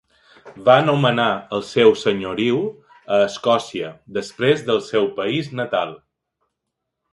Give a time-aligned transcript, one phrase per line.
[0.69, 1.25] Va nomenar
[1.57, 2.57] el seu senyoriu
[3.17, 5.97] a Escòcia després del seu país natal.